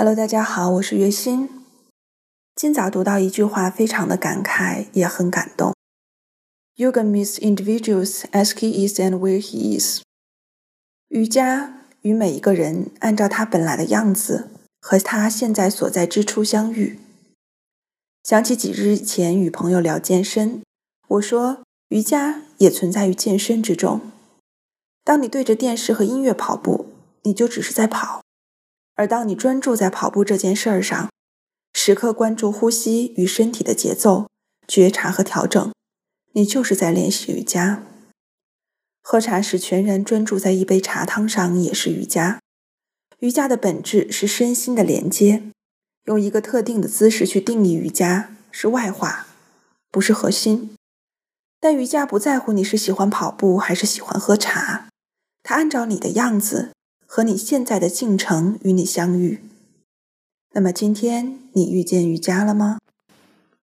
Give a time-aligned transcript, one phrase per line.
[0.00, 1.46] Hello，大家好，我是月心。
[2.54, 5.74] 今早读到一句话，非常的感慨，也很感动。
[6.76, 10.00] Yoga meets individuals as he is and where he is。
[11.08, 14.48] 瑜伽与每一个人按照他本来的样子
[14.80, 16.98] 和他现在所在之处相遇。
[18.24, 20.62] 想起几日前与朋友聊健身，
[21.08, 21.58] 我说
[21.90, 24.00] 瑜伽也存在于健身之中。
[25.04, 26.86] 当你对着电视和音乐跑步，
[27.24, 28.22] 你就只是在跑。
[28.94, 31.08] 而当你专注在跑步这件事儿上，
[31.72, 34.28] 时刻关注呼吸与身体的节奏，
[34.68, 35.72] 觉察和调整，
[36.32, 37.82] 你就是在练习瑜伽。
[39.02, 42.38] 喝茶时全然专注在一杯茶汤上也是瑜伽。
[43.20, 45.42] 瑜伽的本质是身心的连接，
[46.04, 49.26] 用一个特定的姿势去定义瑜伽是外化，
[49.90, 50.74] 不是核心。
[51.58, 54.88] 但瑜伽不在乎你是喜欢跑步还是喜欢喝茶，
[55.42, 56.70] 它按照你的样子。
[57.12, 59.40] 和你现在的进程与你相遇。
[60.52, 62.78] 那么今天你遇见瑜伽了吗？